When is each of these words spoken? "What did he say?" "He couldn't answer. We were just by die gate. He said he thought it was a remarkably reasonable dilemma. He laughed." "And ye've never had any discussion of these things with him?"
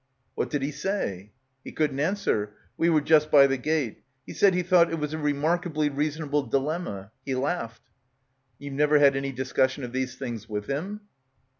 "What 0.33 0.49
did 0.49 0.63
he 0.63 0.71
say?" 0.71 1.31
"He 1.63 1.71
couldn't 1.71 1.99
answer. 1.99 2.55
We 2.75 2.89
were 2.89 3.01
just 3.01 3.29
by 3.29 3.45
die 3.45 3.57
gate. 3.57 4.01
He 4.25 4.33
said 4.33 4.55
he 4.55 4.63
thought 4.63 4.91
it 4.91 4.97
was 4.97 5.13
a 5.13 5.19
remarkably 5.19 5.89
reasonable 5.89 6.41
dilemma. 6.41 7.11
He 7.23 7.35
laughed." 7.35 7.83
"And 8.57 8.65
ye've 8.65 8.73
never 8.73 8.97
had 8.97 9.15
any 9.15 9.31
discussion 9.31 9.83
of 9.83 9.93
these 9.93 10.15
things 10.15 10.49
with 10.49 10.65
him?" 10.65 11.01